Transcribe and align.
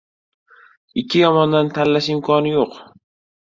•Ikki 1.03 1.21
yomondan 1.25 1.71
tanlash 1.77 2.11
imkoni 2.17 2.59
yo‘q. 2.59 2.85